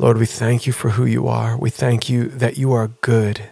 [0.00, 1.58] Lord, we thank you for who you are.
[1.58, 3.50] We thank you that you are good.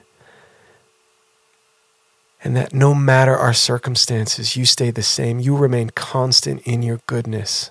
[2.42, 5.40] And that no matter our circumstances, you stay the same.
[5.40, 7.70] You remain constant in your goodness.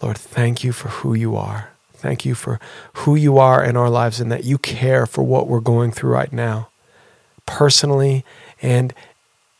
[0.00, 1.72] Lord, thank you for who you are.
[1.92, 2.58] Thank you for
[2.94, 6.12] who you are in our lives and that you care for what we're going through
[6.12, 6.70] right now,
[7.44, 8.24] personally
[8.62, 8.94] and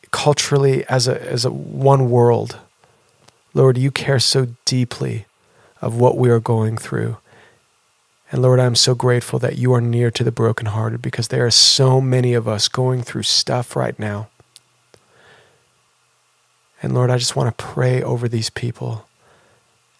[0.09, 2.57] culturally as a, as a one world.
[3.53, 5.27] Lord, you care so deeply
[5.81, 7.17] of what we are going through.
[8.31, 11.51] And Lord, I'm so grateful that you are near to the brokenhearted because there are
[11.51, 14.29] so many of us going through stuff right now.
[16.81, 19.05] And Lord, I just want to pray over these people.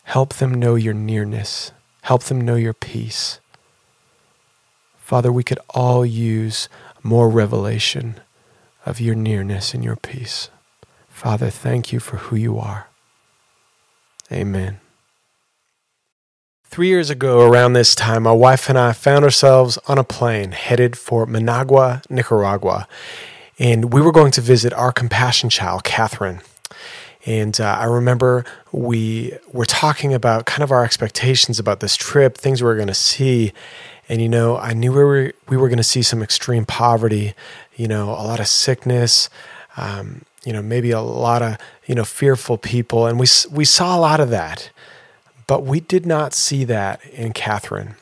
[0.04, 1.72] Help them know your nearness.
[2.04, 3.40] Help them know your peace.
[4.98, 6.70] Father, we could all use
[7.02, 8.20] more revelation
[8.86, 10.50] of your nearness and your peace.
[11.10, 12.88] Father, thank you for who you are.
[14.32, 14.80] Amen.
[16.70, 20.52] Three years ago, around this time, my wife and I found ourselves on a plane
[20.52, 22.88] headed for Managua, Nicaragua.
[23.58, 26.42] And we were going to visit our compassion child, Catherine.
[27.26, 32.38] And uh, I remember we were talking about kind of our expectations about this trip,
[32.38, 33.52] things we were going to see.
[34.08, 37.34] And, you know, I knew we were, we were going to see some extreme poverty,
[37.78, 39.28] you know, a lot of sickness,
[39.76, 43.08] um, you know, maybe a lot of, you know, fearful people.
[43.08, 44.70] And we, we saw a lot of that.
[45.50, 47.96] But we did not see that in Catherine.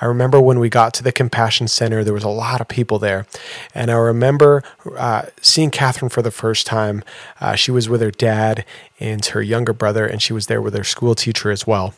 [0.00, 3.00] I remember when we got to the Compassion Center, there was a lot of people
[3.00, 3.26] there.
[3.74, 4.62] And I remember
[4.96, 7.02] uh, seeing Catherine for the first time.
[7.40, 8.64] Uh, she was with her dad
[9.00, 11.92] and her younger brother, and she was there with her school teacher as well.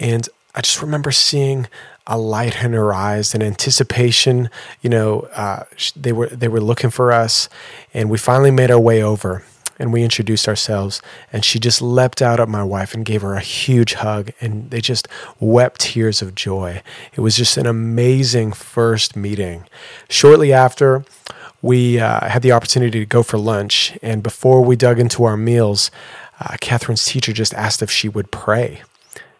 [0.00, 1.68] And I just remember seeing
[2.04, 4.50] a light in her eyes and anticipation.
[4.80, 7.48] You know, uh, they were they were looking for us,
[7.94, 9.44] and we finally made our way over
[9.78, 13.34] and we introduced ourselves and she just leapt out at my wife and gave her
[13.34, 15.08] a huge hug and they just
[15.40, 16.82] wept tears of joy.
[17.14, 19.64] It was just an amazing first meeting.
[20.08, 21.04] Shortly after
[21.62, 25.36] we uh, had the opportunity to go for lunch and before we dug into our
[25.36, 25.90] meals
[26.40, 28.82] uh, catherine's teacher just asked if she would pray.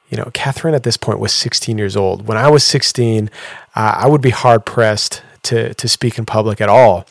[0.09, 2.27] You know catherine at this point was 16 years old.
[2.27, 3.31] When i was 16
[3.75, 7.07] uh, i would be hard pressed to, to speak in public at all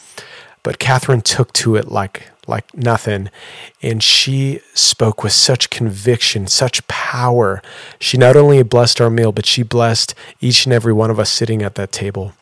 [0.63, 3.29] but catherine took to it like like nothing.
[3.81, 7.61] And she spoke with such conviction, such power.
[7.99, 11.29] She not only blessed our meal, but she blessed each and every one of us
[11.29, 12.33] sitting at that table.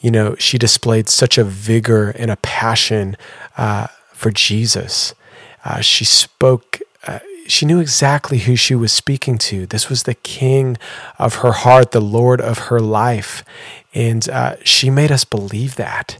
[0.00, 3.16] You know, she displayed such a vigor and a passion
[3.56, 5.14] uh, for Jesus.
[5.64, 6.80] Uh, she spoke.
[7.06, 9.66] Uh, she knew exactly who she was speaking to.
[9.66, 10.76] This was the King
[11.18, 13.44] of her heart, the Lord of her life.
[13.94, 16.18] And uh, she made us believe that.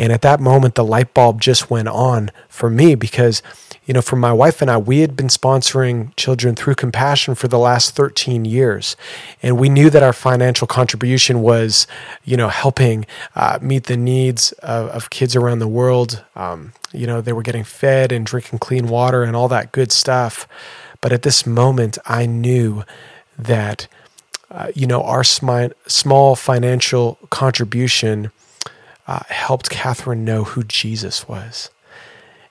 [0.00, 3.42] And at that moment, the light bulb just went on for me because,
[3.84, 7.48] you know, for my wife and I, we had been sponsoring children through compassion for
[7.48, 8.96] the last 13 years.
[9.42, 11.86] And we knew that our financial contribution was,
[12.24, 16.24] you know, helping uh, meet the needs of, of, kids around the world.
[16.34, 19.92] Um, you know, they were getting fed and drinking clean water and all that good
[19.92, 20.48] stuff.
[21.02, 22.84] But at this moment, I knew
[23.38, 23.86] that,
[24.50, 28.30] uh, you know, our smi- small financial contribution
[29.10, 31.68] uh, helped Catherine know who Jesus was.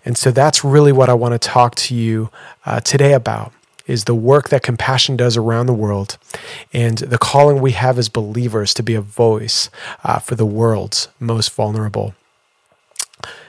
[0.04, 2.30] And so that's really what I want to talk to you
[2.66, 3.54] uh, today about
[3.88, 6.18] is the work that compassion does around the world
[6.74, 9.70] and the calling we have as believers to be a voice
[10.04, 12.14] uh, for the world's most vulnerable.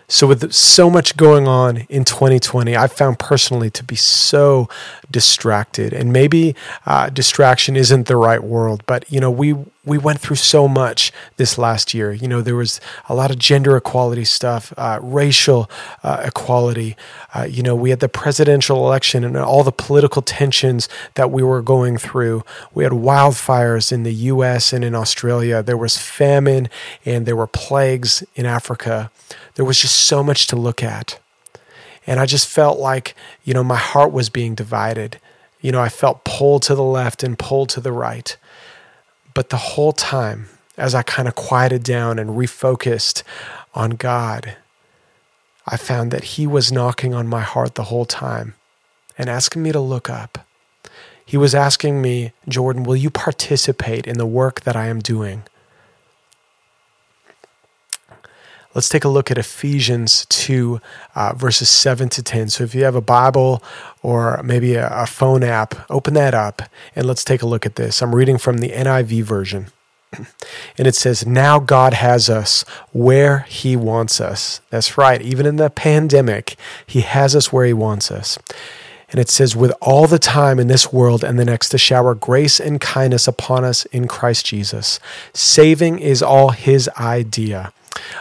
[0.06, 4.68] So, with so much going on in 2020, I found personally to be so
[5.10, 5.92] distracted.
[5.92, 6.54] And maybe
[6.86, 9.54] uh, distraction isn't the right word, but you know, we
[9.84, 12.12] we went through so much this last year.
[12.12, 15.70] You know, there was a lot of gender equality stuff, uh, racial
[16.02, 16.96] uh, equality.
[17.34, 21.42] Uh, you know, we had the presidential election and all the political tensions that we
[21.42, 22.44] were going through.
[22.74, 24.72] We had wildfires in the U.S.
[24.72, 25.62] and in Australia.
[25.62, 26.68] There was famine
[27.06, 29.10] and there were plagues in Africa.
[29.54, 31.18] There was just so much to look at.
[32.06, 35.20] And I just felt like, you know, my heart was being divided.
[35.60, 38.36] You know, I felt pulled to the left and pulled to the right.
[39.34, 43.22] But the whole time, as I kind of quieted down and refocused
[43.74, 44.56] on God,
[45.66, 48.54] I found that He was knocking on my heart the whole time
[49.18, 50.46] and asking me to look up.
[51.24, 55.44] He was asking me, Jordan, will you participate in the work that I am doing?
[58.74, 60.80] Let's take a look at Ephesians 2,
[61.16, 62.50] uh, verses 7 to 10.
[62.50, 63.62] So if you have a Bible
[64.02, 66.62] or maybe a, a phone app, open that up
[66.94, 68.00] and let's take a look at this.
[68.00, 69.66] I'm reading from the NIV version.
[70.78, 74.60] And it says, Now God has us where He wants us.
[74.70, 75.20] That's right.
[75.20, 76.56] Even in the pandemic,
[76.86, 78.38] He has us where He wants us.
[79.10, 82.14] And it says, with all the time in this world and the next to shower
[82.14, 85.00] grace and kindness upon us in Christ Jesus.
[85.32, 87.72] Saving is all his idea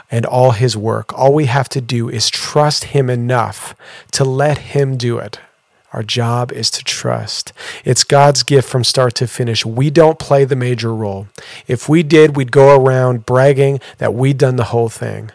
[0.09, 1.17] and all his work.
[1.17, 3.75] All we have to do is trust him enough
[4.11, 5.39] to let him do it.
[5.91, 7.51] Our job is to trust.
[7.83, 9.65] It's God's gift from start to finish.
[9.65, 11.27] We don't play the major role.
[11.67, 15.31] If we did, we'd go around bragging that we'd done the whole thing.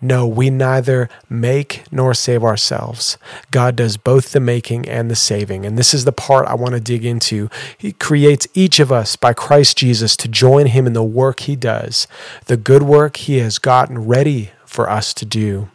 [0.00, 3.18] No, we neither make nor save ourselves.
[3.50, 5.66] God does both the making and the saving.
[5.66, 7.50] And this is the part I want to dig into.
[7.76, 11.56] He creates each of us by Christ Jesus to join him in the work he
[11.56, 12.06] does,
[12.46, 15.68] the good work he has gotten ready for us to do,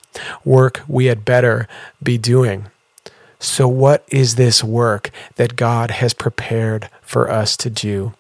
[0.46, 1.68] work we had better
[2.02, 2.68] be doing.
[3.40, 8.14] So, what is this work that God has prepared for us to do?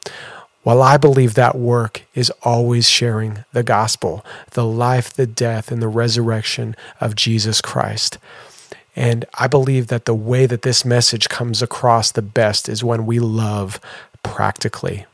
[0.63, 5.81] While I believe that work is always sharing the gospel, the life, the death, and
[5.81, 8.17] the resurrection of Jesus Christ.
[8.95, 13.05] And I believe that the way that this message comes across the best is when
[13.05, 13.79] we love
[14.23, 15.05] practically,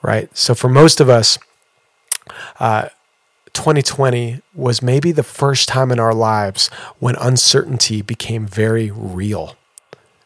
[0.00, 0.34] right?
[0.36, 1.38] So for most of us,
[2.58, 2.88] uh,
[3.52, 6.68] 2020 was maybe the first time in our lives
[7.00, 9.56] when uncertainty became very real,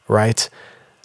[0.06, 0.48] right?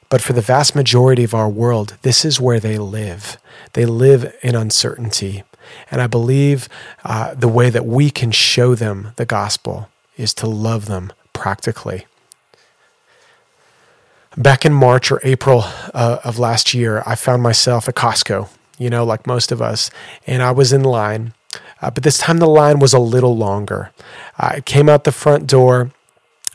[0.10, 3.38] But for the vast majority of our world, this is where they live.
[3.74, 5.44] They live in uncertainty.
[5.92, 6.70] And I believe
[7.04, 12.06] uh, the way that we can show them the gospel is to love them practically.
[14.38, 15.64] Back in March or April
[15.94, 19.90] uh, of last year, I found myself at Costco, you know, like most of us,
[20.26, 21.34] and I was in line.
[21.82, 23.92] Uh, but this time the line was a little longer.
[24.38, 25.92] I came out the front door,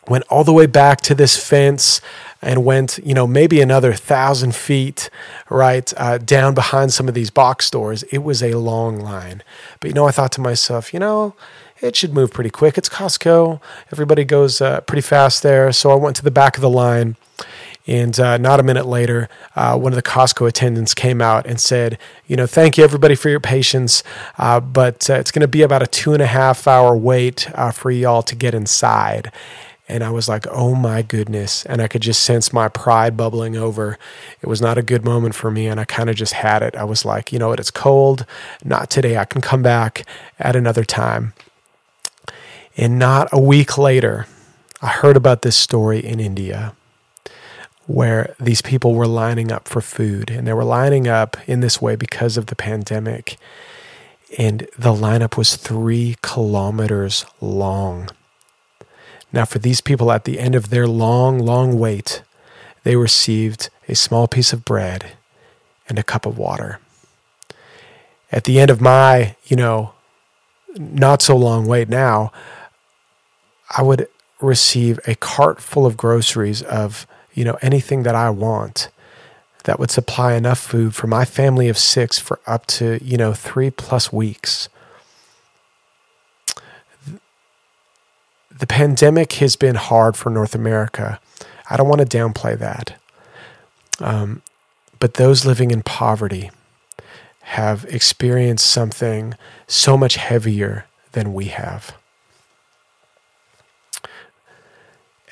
[0.08, 2.00] went all the way back to this fence
[2.40, 5.08] and went, you know, maybe another thousand feet,
[5.48, 8.02] right, uh, down behind some of these box stores.
[8.04, 9.42] It was a long line.
[9.78, 11.34] But, you know, I thought to myself, you know,
[11.80, 12.76] it should move pretty quick.
[12.76, 13.60] It's Costco.
[13.92, 15.70] Everybody goes uh, pretty fast there.
[15.72, 17.16] So I went to the back of the line.
[17.86, 21.60] And uh, not a minute later, uh, one of the Costco attendants came out and
[21.60, 24.04] said, You know, thank you everybody for your patience,
[24.38, 27.50] uh, but uh, it's going to be about a two and a half hour wait
[27.54, 29.32] uh, for y'all to get inside.
[29.92, 31.66] And I was like, oh my goodness.
[31.66, 33.98] And I could just sense my pride bubbling over.
[34.40, 35.66] It was not a good moment for me.
[35.66, 36.74] And I kind of just had it.
[36.74, 37.60] I was like, you know what?
[37.60, 38.24] It's cold.
[38.64, 39.18] Not today.
[39.18, 40.06] I can come back
[40.38, 41.34] at another time.
[42.74, 44.26] And not a week later,
[44.80, 46.74] I heard about this story in India
[47.86, 50.30] where these people were lining up for food.
[50.30, 53.36] And they were lining up in this way because of the pandemic.
[54.38, 58.08] And the lineup was three kilometers long.
[59.32, 62.22] Now, for these people at the end of their long, long wait,
[62.84, 65.12] they received a small piece of bread
[65.88, 66.78] and a cup of water.
[68.30, 69.92] At the end of my, you know,
[70.76, 72.32] not so long wait now,
[73.76, 74.08] I would
[74.40, 78.88] receive a cart full of groceries of, you know, anything that I want
[79.64, 83.32] that would supply enough food for my family of six for up to, you know,
[83.32, 84.68] three plus weeks.
[88.62, 91.18] The pandemic has been hard for North America.
[91.68, 92.94] I don't want to downplay that.
[93.98, 94.40] Um,
[95.00, 96.52] but those living in poverty
[97.40, 99.34] have experienced something
[99.66, 101.96] so much heavier than we have.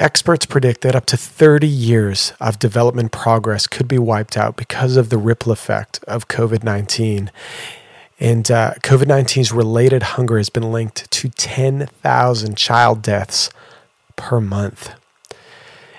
[0.00, 4.96] Experts predict that up to 30 years of development progress could be wiped out because
[4.96, 7.30] of the ripple effect of COVID 19
[8.20, 13.50] and uh, COVID 19's related hunger has been linked to 10,000 child deaths
[14.14, 14.92] per month.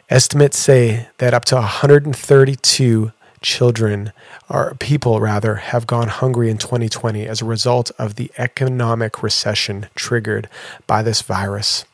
[0.09, 3.11] Estimates say that up to 132
[3.41, 4.11] children,
[4.49, 9.87] or people rather, have gone hungry in 2020 as a result of the economic recession
[9.95, 10.47] triggered
[10.85, 11.85] by this virus.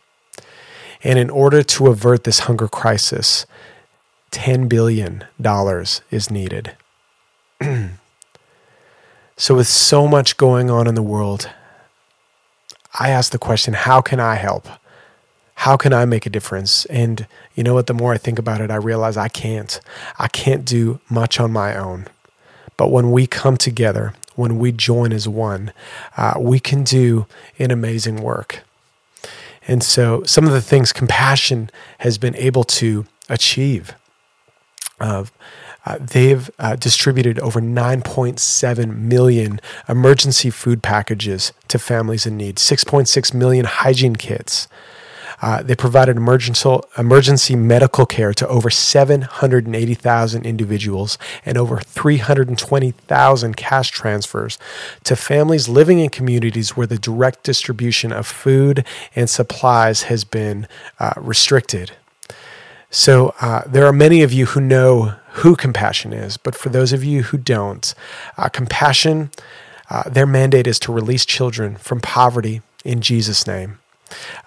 [1.03, 3.45] And in order to avert this hunger crisis,
[4.31, 5.23] $10 billion
[6.11, 6.75] is needed.
[9.39, 11.51] So, with so much going on in the world,
[12.99, 14.67] I ask the question how can I help?
[15.53, 16.85] How can I make a difference?
[16.85, 17.85] And you know what?
[17.85, 19.79] The more I think about it, I realize I can't.
[20.17, 22.07] I can't do much on my own.
[22.77, 25.71] But when we come together, when we join as one,
[26.15, 27.27] uh, we can do
[27.59, 28.63] an amazing work.
[29.67, 33.93] And so, some of the things compassion has been able to achieve.
[34.99, 35.25] Uh,
[35.87, 43.33] uh, they've uh, distributed over 9.7 million emergency food packages to families in need, 6.6
[43.33, 44.67] million hygiene kits.
[45.41, 53.89] Uh, they provided emergency, emergency medical care to over 780,000 individuals and over 320,000 cash
[53.89, 54.57] transfers
[55.05, 58.83] to families living in communities where the direct distribution of food
[59.15, 60.67] and supplies has been
[60.99, 61.93] uh, restricted.
[62.89, 66.93] So uh, there are many of you who know who compassion is, but for those
[66.93, 67.93] of you who don't,
[68.37, 69.29] uh, compassion,
[69.89, 73.79] uh, their mandate is to release children from poverty in Jesus' name.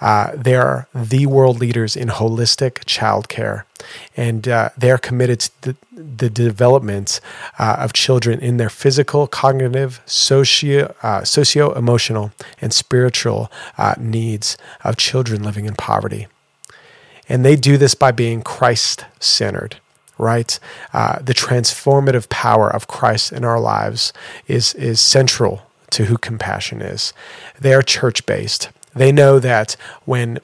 [0.01, 3.65] Uh, they are the world leaders in holistic childcare,
[4.17, 7.21] and uh, they are committed to the, the development
[7.59, 14.97] uh, of children in their physical, cognitive, socio, uh, socio-emotional, and spiritual uh, needs of
[14.97, 16.27] children living in poverty.
[17.29, 19.77] And they do this by being Christ centered
[20.21, 20.59] right?
[20.93, 24.13] Uh, the transformative power of Christ in our lives
[24.47, 27.13] is, is central to who compassion is.
[27.59, 28.71] They are church based.
[28.95, 30.39] They know that when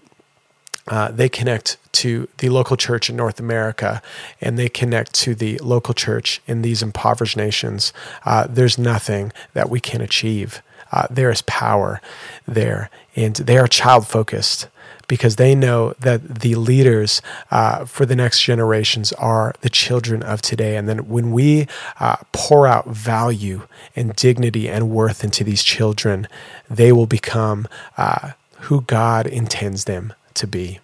[0.89, 4.03] uh, they connect to the local church in North America
[4.41, 7.93] and they connect to the local church in these impoverished nations,
[8.25, 10.63] uh, there's nothing that we can achieve.
[10.93, 12.01] Uh, there is power
[12.47, 14.69] there, and they are child focused
[15.09, 20.43] because they know that the leaders uh, for the next generations are the children of
[20.43, 20.77] today.
[20.77, 21.67] And then when we
[22.01, 23.63] uh, pour out value
[23.95, 26.27] and dignity and worth into these children,
[26.69, 30.81] they will become uh, who God intends them to be.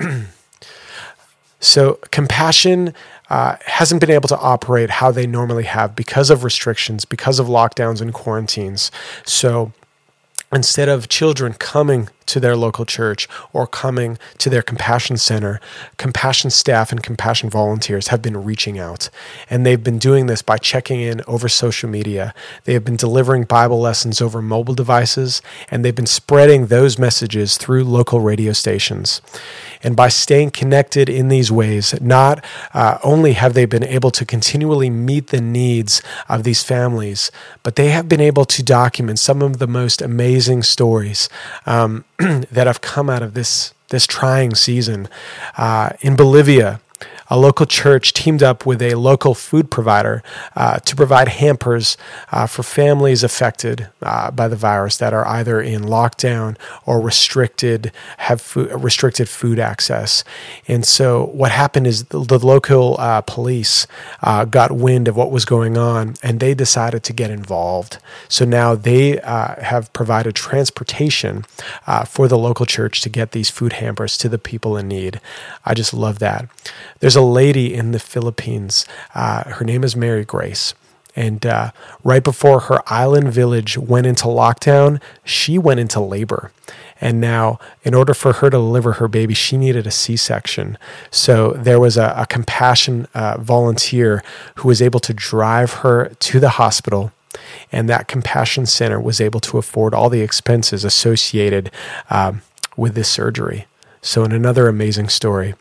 [1.60, 2.94] so, compassion
[3.30, 7.46] uh, hasn't been able to operate how they normally have because of restrictions, because of
[7.46, 8.90] lockdowns and quarantines.
[9.24, 9.72] So,
[10.52, 15.60] instead of children coming to their local church or coming to their compassion center,
[15.96, 19.10] compassion staff and compassion volunteers have been reaching out.
[19.50, 22.34] And they've been doing this by checking in over social media.
[22.64, 27.56] They have been delivering Bible lessons over mobile devices, and they've been spreading those messages
[27.56, 29.20] through local radio stations.
[29.82, 34.24] And by staying connected in these ways, not uh, only have they been able to
[34.24, 37.30] continually meet the needs of these families,
[37.62, 41.28] but they have been able to document some of the most amazing stories.
[41.66, 45.08] Um, that have come out of this this trying season.
[45.56, 46.80] Uh, in Bolivia,
[47.32, 50.22] a local church teamed up with a local food provider
[50.54, 51.96] uh, to provide hampers
[52.30, 57.90] uh, for families affected uh, by the virus that are either in lockdown or restricted,
[58.18, 60.24] have food, restricted food access.
[60.68, 63.86] And so what happened is the, the local uh, police
[64.22, 67.96] uh, got wind of what was going on and they decided to get involved.
[68.28, 71.46] So now they uh, have provided transportation
[72.06, 75.18] for the local church to get these food hampers to the people in need.
[75.64, 76.46] I just love that.
[77.00, 78.86] There's a lady in the Philippines.
[79.14, 80.74] Uh, her name is Mary Grace.
[81.14, 86.52] And uh, right before her island village went into lockdown, she went into labor.
[87.00, 90.78] And now, in order for her to deliver her baby, she needed a C section.
[91.10, 94.22] So there was a, a compassion uh, volunteer
[94.56, 97.12] who was able to drive her to the hospital.
[97.72, 101.70] And that compassion center was able to afford all the expenses associated
[102.08, 102.42] um,
[102.76, 103.66] with this surgery.
[104.00, 105.54] So, in another amazing story,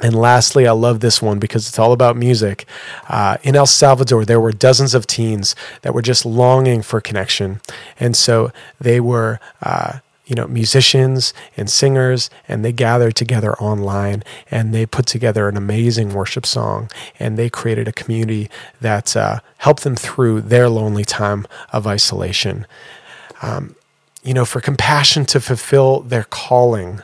[0.00, 2.66] and lastly, I love this one because it's all about music.
[3.08, 7.60] Uh, in El Salvador, there were dozens of teens that were just longing for connection.
[7.98, 14.22] And so they were, uh, you know, musicians and singers, and they gathered together online
[14.50, 16.90] and they put together an amazing worship song.
[17.18, 18.48] And they created a community
[18.80, 22.66] that uh, helped them through their lonely time of isolation.
[23.42, 23.74] Um,
[24.22, 27.02] you know, for compassion to fulfill their calling,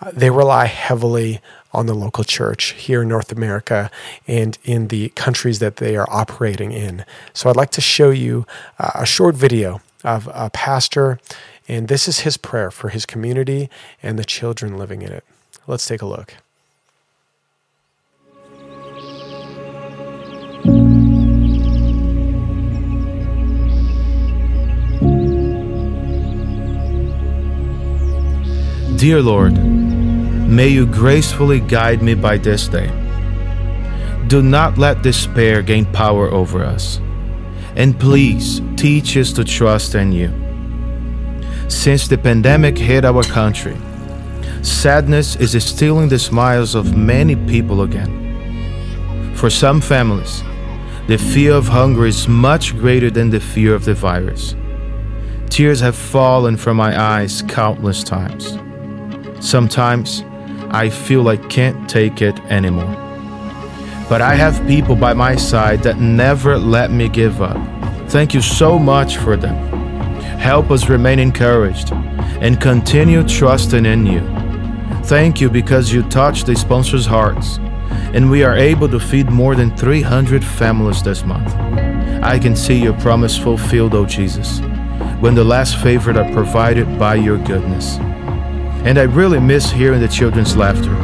[0.00, 1.40] uh, they rely heavily
[1.72, 3.90] on the local church here in North America
[4.26, 7.04] and in the countries that they are operating in.
[7.32, 8.46] So I'd like to show you
[8.78, 11.18] uh, a short video of a pastor,
[11.66, 13.68] and this is his prayer for his community
[14.02, 15.24] and the children living in it.
[15.66, 16.34] Let's take a look.
[28.96, 29.77] Dear Lord,
[30.48, 32.88] May you gracefully guide me by this day.
[34.28, 37.02] Do not let despair gain power over us.
[37.76, 40.32] And please teach us to trust in you.
[41.68, 43.76] Since the pandemic hit our country,
[44.62, 49.34] sadness is stealing the smiles of many people again.
[49.36, 50.42] For some families,
[51.08, 54.56] the fear of hunger is much greater than the fear of the virus.
[55.50, 58.58] Tears have fallen from my eyes countless times.
[59.40, 60.24] Sometimes,
[60.70, 62.94] I feel I can't take it anymore.
[64.08, 67.56] But I have people by my side that never let me give up.
[68.08, 69.56] Thank you so much for them.
[70.38, 74.20] Help us remain encouraged and continue trusting in you.
[75.04, 77.58] Thank you because you touched the sponsors' hearts
[78.14, 81.54] and we are able to feed more than 300 families this month.
[82.22, 84.60] I can see your promise fulfilled, O oh Jesus,
[85.20, 87.98] when the last favor are provided by your goodness.
[88.84, 90.94] And I really miss hearing the children's laughter,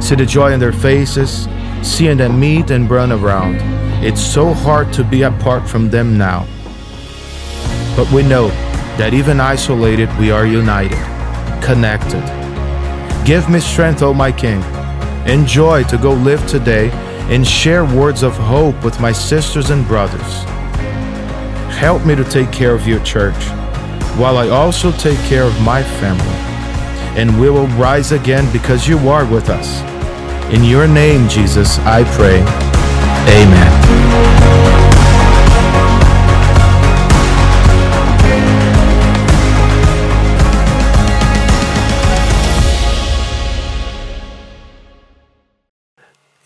[0.00, 1.48] See the joy in their faces,
[1.82, 3.56] seeing them meet and run around.
[4.04, 6.46] It's so hard to be apart from them now.
[7.96, 8.48] But we know
[8.98, 10.98] that even isolated, we are united,
[11.64, 12.22] connected.
[13.24, 14.62] Give me strength, O my King,
[15.24, 16.90] and joy to go live today
[17.30, 20.44] and share words of hope with my sisters and brothers.
[21.72, 23.42] Help me to take care of your church,
[24.18, 26.53] while I also take care of my family.
[27.16, 29.80] And we will rise again because you are with us.
[30.52, 32.40] In your name, Jesus, I pray.
[33.28, 34.84] Amen.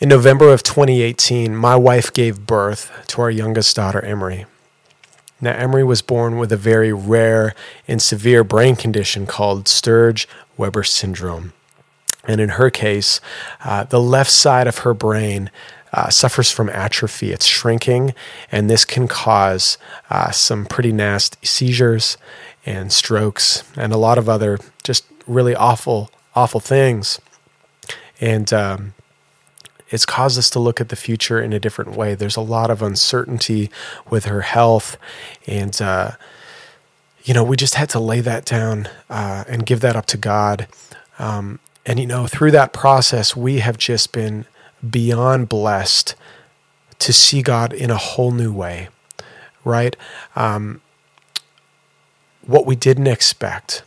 [0.00, 4.46] In November of 2018, my wife gave birth to our youngest daughter, Emery.
[5.40, 7.54] Now, Emery was born with a very rare
[7.86, 10.26] and severe brain condition called Sturge
[10.56, 11.52] Weber syndrome.
[12.26, 13.20] And in her case,
[13.64, 15.50] uh, the left side of her brain
[15.92, 17.32] uh, suffers from atrophy.
[17.32, 18.14] It's shrinking,
[18.52, 19.78] and this can cause
[20.10, 22.18] uh, some pretty nasty seizures
[22.66, 27.20] and strokes and a lot of other just really awful, awful things.
[28.20, 28.94] And um,
[29.90, 32.14] it's caused us to look at the future in a different way.
[32.14, 33.70] There's a lot of uncertainty
[34.10, 34.96] with her health,
[35.46, 36.12] and uh,
[37.24, 40.16] you know we just had to lay that down uh, and give that up to
[40.16, 40.68] God.
[41.18, 44.44] Um, and you know through that process, we have just been
[44.88, 46.14] beyond blessed
[46.98, 48.88] to see God in a whole new way,
[49.64, 49.96] right?
[50.36, 50.80] Um,
[52.46, 53.82] what we didn't expect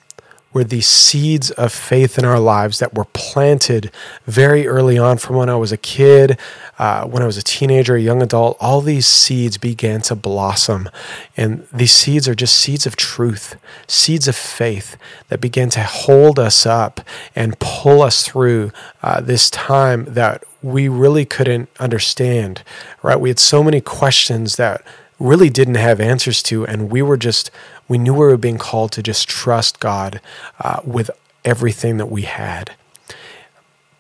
[0.54, 3.92] were these seeds of faith in our lives that were planted
[4.26, 6.38] very early on from when I was a kid,
[6.78, 8.58] uh, when I was a teenager, a young adult.
[8.60, 10.90] All these seeds began to blossom.
[11.38, 13.56] And these seeds are just seeds of truth,
[13.88, 14.98] seeds of faith
[15.30, 17.02] that began to hold us up
[17.36, 22.64] and pull us through uh, this time that we really couldn't understand,
[23.02, 23.20] right?
[23.20, 24.84] We had so many questions that
[25.20, 27.52] really didn't have answers to, and we were just
[27.92, 30.22] we knew we were being called to just trust God
[30.62, 31.12] uh, with
[31.44, 32.72] everything that we had.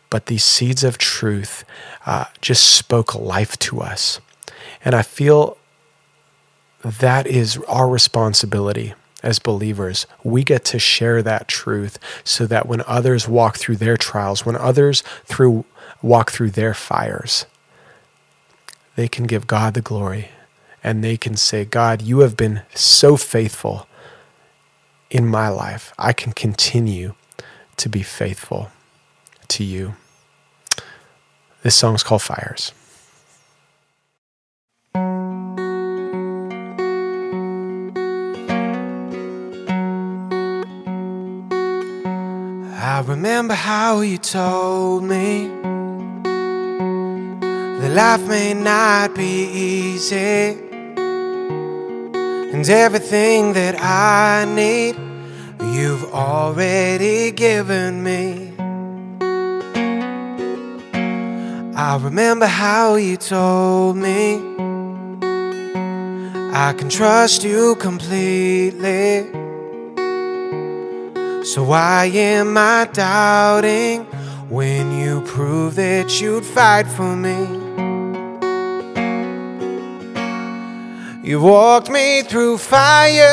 [0.09, 1.65] But these seeds of truth
[2.05, 4.21] uh, just spoke life to us.
[4.85, 5.57] And I feel
[6.83, 10.07] that is our responsibility as believers.
[10.23, 14.55] We get to share that truth so that when others walk through their trials, when
[14.55, 15.65] others through
[16.01, 17.45] walk through their fires,
[18.95, 20.29] they can give God the glory
[20.83, 23.87] and they can say, God, you have been so faithful
[25.09, 25.93] in my life.
[25.97, 27.13] I can continue
[27.77, 28.69] to be faithful
[29.49, 29.95] to you.
[31.61, 32.71] This song's called Fires.
[42.83, 45.47] I remember how you told me
[47.79, 50.70] that life may not be easy
[52.61, 54.95] and everything that I need,
[55.73, 58.53] you've already given me.
[61.75, 64.35] I remember how you told me
[66.53, 69.25] I can trust you completely.
[71.43, 74.03] So why am I doubting
[74.49, 77.60] when you prove that you'd fight for me?
[81.31, 83.23] You walked me through fires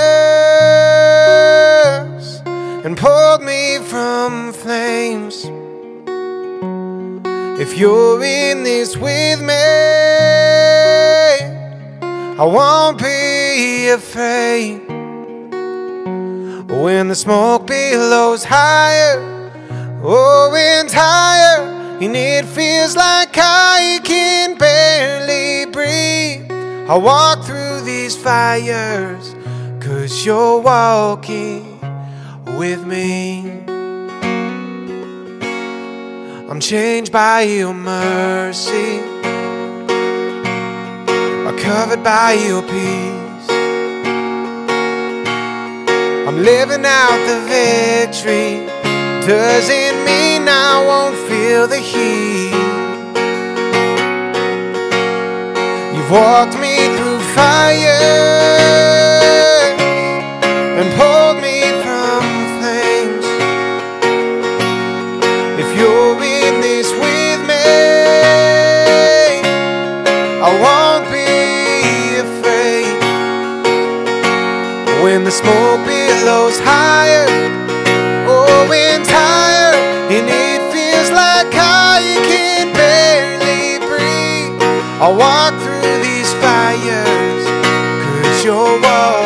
[2.84, 5.44] and pulled me from flames.
[7.61, 9.64] If you're in this with me,
[12.38, 14.78] I won't be afraid.
[16.70, 19.18] When the smoke billows higher,
[20.04, 21.64] oh, and higher,
[22.00, 26.48] and it feels like I can barely breathe.
[26.88, 27.67] I walk through
[28.09, 29.35] these fires,
[29.81, 31.79] cause you're walking
[32.57, 33.51] with me.
[36.49, 39.01] I'm changed by your mercy,
[41.47, 43.51] I'm covered by your peace.
[46.29, 48.64] I'm living out the victory,
[49.27, 52.55] doesn't mean I won't feel the heat.
[55.94, 57.08] You've walked me through
[57.38, 58.03] fire
[60.81, 62.20] and pulled me from
[62.59, 63.27] flames.
[65.62, 67.70] If you're in this with me,
[70.46, 71.31] I won't be
[72.27, 72.98] afraid.
[75.05, 77.29] When the smoke billows higher,
[78.27, 79.74] oh, and higher,
[80.16, 82.66] and it feels like I can.
[82.79, 84.59] Barely breathe,
[85.03, 87.17] I'll walk through these fires,
[88.48, 89.17] cause you're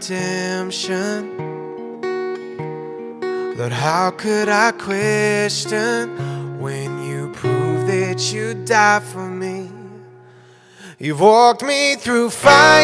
[0.00, 1.36] redemption.
[3.56, 9.70] Lord, how could I question when you prove that you died for me?
[10.98, 12.80] You've walked me through fire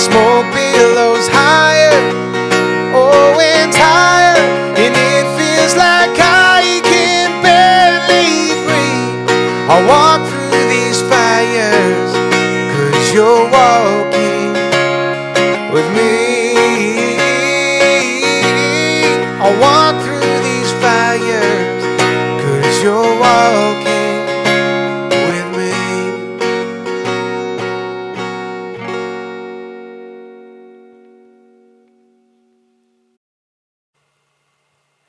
[0.00, 0.59] smoke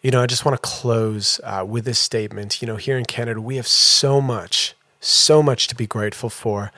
[0.01, 2.59] You know, I just want to close uh, with this statement.
[2.59, 6.71] You know, here in Canada, we have so much, so much to be grateful for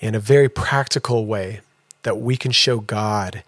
[0.00, 1.60] in a very practical way
[2.02, 3.42] that we can show God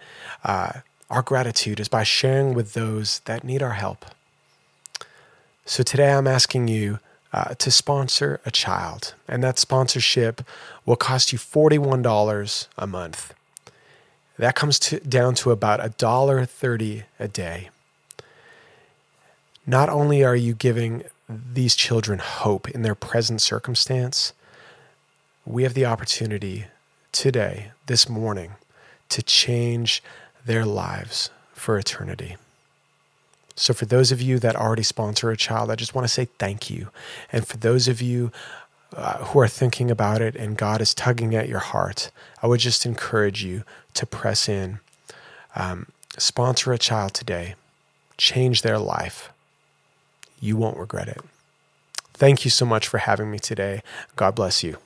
[0.44, 0.72] uh,
[1.08, 4.04] our gratitude is by sharing with those that need our help.
[5.64, 6.98] So today I'm asking you
[7.32, 10.42] uh, to sponsor a child, and that sponsorship
[10.84, 13.32] will cost you $41 a month.
[14.38, 17.70] That comes to, down to about $1.30 a day.
[19.66, 24.32] Not only are you giving these children hope in their present circumstance,
[25.46, 26.66] we have the opportunity
[27.12, 28.52] today, this morning,
[29.08, 30.02] to change
[30.44, 32.36] their lives for eternity.
[33.56, 36.26] So, for those of you that already sponsor a child, I just want to say
[36.38, 36.88] thank you.
[37.30, 38.32] And for those of you
[38.94, 42.10] uh, who are thinking about it and God is tugging at your heart,
[42.42, 43.62] I would just encourage you
[43.94, 44.80] to press in.
[45.54, 45.86] Um,
[46.18, 47.54] sponsor a child today,
[48.18, 49.30] change their life.
[50.44, 51.22] You won't regret it.
[52.12, 53.82] Thank you so much for having me today.
[54.14, 54.76] God bless you.